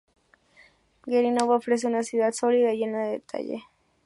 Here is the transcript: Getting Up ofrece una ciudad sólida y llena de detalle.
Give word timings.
Getting 1.05 1.39
Up 1.43 1.49
ofrece 1.49 1.85
una 1.85 2.01
ciudad 2.01 2.31
sólida 2.31 2.73
y 2.73 2.79
llena 2.79 3.03
de 3.03 3.11
detalle. 3.11 3.65